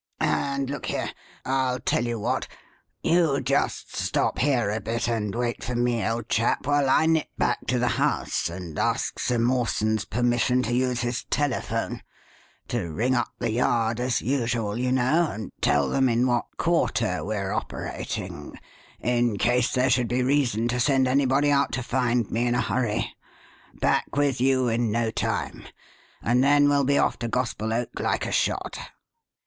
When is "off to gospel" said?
26.97-27.71